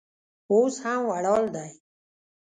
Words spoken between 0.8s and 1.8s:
هم ولاړ دی.